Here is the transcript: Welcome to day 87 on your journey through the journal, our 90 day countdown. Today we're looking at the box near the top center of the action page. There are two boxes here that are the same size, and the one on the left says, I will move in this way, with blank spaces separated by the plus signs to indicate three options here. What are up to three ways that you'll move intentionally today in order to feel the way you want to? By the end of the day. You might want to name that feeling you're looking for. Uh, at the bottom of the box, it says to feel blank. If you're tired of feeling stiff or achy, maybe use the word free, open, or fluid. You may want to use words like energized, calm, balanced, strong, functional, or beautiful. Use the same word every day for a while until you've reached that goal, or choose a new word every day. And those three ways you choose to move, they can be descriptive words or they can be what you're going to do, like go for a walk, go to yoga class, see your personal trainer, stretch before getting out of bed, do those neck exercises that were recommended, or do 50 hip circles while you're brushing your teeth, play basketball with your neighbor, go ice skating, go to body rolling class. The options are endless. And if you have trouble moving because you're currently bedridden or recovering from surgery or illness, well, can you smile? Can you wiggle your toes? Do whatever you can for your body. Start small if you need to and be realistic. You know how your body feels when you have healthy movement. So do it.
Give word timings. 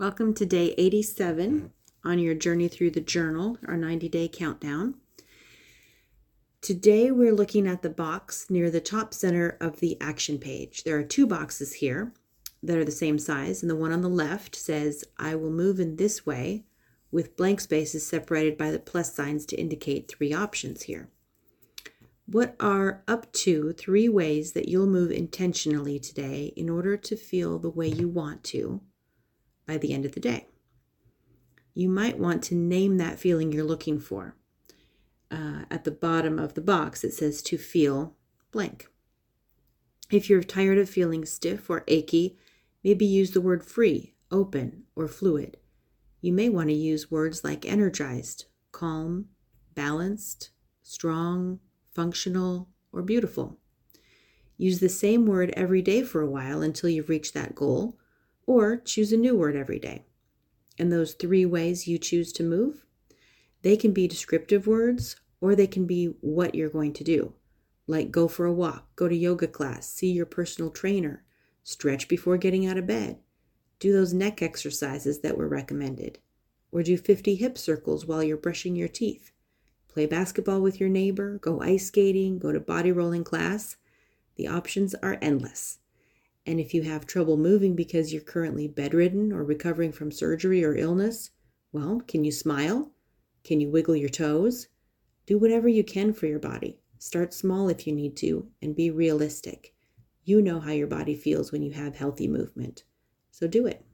Welcome 0.00 0.32
to 0.36 0.46
day 0.46 0.74
87 0.78 1.72
on 2.04 2.18
your 2.18 2.34
journey 2.34 2.68
through 2.68 2.92
the 2.92 3.02
journal, 3.02 3.58
our 3.68 3.76
90 3.76 4.08
day 4.08 4.28
countdown. 4.28 4.94
Today 6.62 7.10
we're 7.10 7.34
looking 7.34 7.66
at 7.66 7.82
the 7.82 7.90
box 7.90 8.46
near 8.48 8.70
the 8.70 8.80
top 8.80 9.12
center 9.12 9.58
of 9.60 9.80
the 9.80 10.00
action 10.00 10.38
page. 10.38 10.84
There 10.84 10.96
are 10.96 11.02
two 11.02 11.26
boxes 11.26 11.74
here 11.74 12.14
that 12.62 12.78
are 12.78 12.84
the 12.86 12.90
same 12.90 13.18
size, 13.18 13.60
and 13.60 13.68
the 13.68 13.76
one 13.76 13.92
on 13.92 14.00
the 14.00 14.08
left 14.08 14.56
says, 14.56 15.04
I 15.18 15.34
will 15.34 15.50
move 15.50 15.78
in 15.78 15.96
this 15.96 16.24
way, 16.24 16.64
with 17.10 17.36
blank 17.36 17.60
spaces 17.60 18.06
separated 18.06 18.56
by 18.56 18.70
the 18.70 18.78
plus 18.78 19.14
signs 19.14 19.44
to 19.46 19.60
indicate 19.60 20.08
three 20.10 20.32
options 20.32 20.84
here. 20.84 21.10
What 22.24 22.56
are 22.58 23.04
up 23.06 23.30
to 23.32 23.74
three 23.74 24.08
ways 24.08 24.52
that 24.52 24.66
you'll 24.66 24.86
move 24.86 25.10
intentionally 25.10 25.98
today 25.98 26.54
in 26.56 26.70
order 26.70 26.96
to 26.96 27.16
feel 27.16 27.58
the 27.58 27.68
way 27.68 27.88
you 27.88 28.08
want 28.08 28.44
to? 28.44 28.80
By 29.70 29.78
the 29.78 29.92
end 29.92 30.04
of 30.04 30.10
the 30.10 30.20
day. 30.20 30.48
You 31.74 31.88
might 31.88 32.18
want 32.18 32.42
to 32.44 32.56
name 32.56 32.96
that 32.96 33.20
feeling 33.20 33.52
you're 33.52 33.62
looking 33.62 34.00
for. 34.00 34.34
Uh, 35.30 35.62
at 35.70 35.84
the 35.84 35.92
bottom 35.92 36.40
of 36.40 36.54
the 36.54 36.60
box, 36.60 37.04
it 37.04 37.12
says 37.12 37.40
to 37.42 37.56
feel 37.56 38.16
blank. 38.50 38.88
If 40.10 40.28
you're 40.28 40.42
tired 40.42 40.78
of 40.78 40.90
feeling 40.90 41.24
stiff 41.24 41.70
or 41.70 41.84
achy, 41.86 42.36
maybe 42.82 43.06
use 43.06 43.30
the 43.30 43.40
word 43.40 43.62
free, 43.62 44.16
open, 44.32 44.86
or 44.96 45.06
fluid. 45.06 45.56
You 46.20 46.32
may 46.32 46.48
want 46.48 46.68
to 46.70 46.74
use 46.74 47.12
words 47.12 47.44
like 47.44 47.64
energized, 47.64 48.46
calm, 48.72 49.26
balanced, 49.76 50.50
strong, 50.82 51.60
functional, 51.94 52.70
or 52.92 53.02
beautiful. 53.02 53.60
Use 54.56 54.80
the 54.80 54.88
same 54.88 55.26
word 55.26 55.54
every 55.56 55.80
day 55.80 56.02
for 56.02 56.22
a 56.22 56.28
while 56.28 56.60
until 56.60 56.90
you've 56.90 57.08
reached 57.08 57.34
that 57.34 57.54
goal, 57.54 57.99
or 58.50 58.76
choose 58.76 59.12
a 59.12 59.16
new 59.16 59.36
word 59.36 59.54
every 59.54 59.78
day. 59.78 60.04
And 60.76 60.90
those 60.90 61.14
three 61.14 61.46
ways 61.46 61.86
you 61.86 61.98
choose 61.98 62.32
to 62.32 62.42
move, 62.42 62.84
they 63.62 63.76
can 63.76 63.92
be 63.92 64.08
descriptive 64.08 64.66
words 64.66 65.14
or 65.40 65.54
they 65.54 65.68
can 65.68 65.86
be 65.86 66.06
what 66.20 66.56
you're 66.56 66.68
going 66.68 66.92
to 66.94 67.04
do, 67.04 67.32
like 67.86 68.10
go 68.10 68.26
for 68.26 68.46
a 68.46 68.52
walk, 68.52 68.88
go 68.96 69.06
to 69.06 69.14
yoga 69.14 69.46
class, 69.46 69.88
see 69.88 70.10
your 70.10 70.26
personal 70.26 70.68
trainer, 70.68 71.22
stretch 71.62 72.08
before 72.08 72.36
getting 72.36 72.66
out 72.66 72.76
of 72.76 72.88
bed, 72.88 73.20
do 73.78 73.92
those 73.92 74.12
neck 74.12 74.42
exercises 74.42 75.20
that 75.20 75.38
were 75.38 75.46
recommended, 75.46 76.18
or 76.72 76.82
do 76.82 76.96
50 76.96 77.36
hip 77.36 77.56
circles 77.56 78.04
while 78.04 78.20
you're 78.20 78.36
brushing 78.36 78.74
your 78.74 78.88
teeth, 78.88 79.30
play 79.86 80.06
basketball 80.06 80.60
with 80.60 80.80
your 80.80 80.88
neighbor, 80.88 81.38
go 81.38 81.60
ice 81.60 81.86
skating, 81.86 82.40
go 82.40 82.50
to 82.50 82.58
body 82.58 82.90
rolling 82.90 83.22
class. 83.22 83.76
The 84.34 84.48
options 84.48 84.96
are 84.96 85.18
endless. 85.22 85.78
And 86.46 86.58
if 86.58 86.72
you 86.74 86.82
have 86.82 87.06
trouble 87.06 87.36
moving 87.36 87.76
because 87.76 88.12
you're 88.12 88.22
currently 88.22 88.66
bedridden 88.66 89.32
or 89.32 89.44
recovering 89.44 89.92
from 89.92 90.10
surgery 90.10 90.64
or 90.64 90.74
illness, 90.74 91.30
well, 91.72 92.00
can 92.06 92.24
you 92.24 92.32
smile? 92.32 92.92
Can 93.44 93.60
you 93.60 93.70
wiggle 93.70 93.96
your 93.96 94.08
toes? 94.08 94.68
Do 95.26 95.38
whatever 95.38 95.68
you 95.68 95.84
can 95.84 96.12
for 96.12 96.26
your 96.26 96.38
body. 96.38 96.80
Start 96.98 97.32
small 97.32 97.68
if 97.68 97.86
you 97.86 97.92
need 97.92 98.16
to 98.18 98.48
and 98.60 98.74
be 98.74 98.90
realistic. 98.90 99.74
You 100.24 100.42
know 100.42 100.60
how 100.60 100.72
your 100.72 100.86
body 100.86 101.14
feels 101.14 101.52
when 101.52 101.62
you 101.62 101.72
have 101.72 101.96
healthy 101.96 102.28
movement. 102.28 102.84
So 103.30 103.46
do 103.46 103.66
it. 103.66 103.84